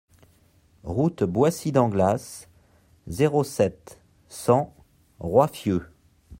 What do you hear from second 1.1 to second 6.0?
Boissy d'Anglas, zéro sept, cent Roiffieux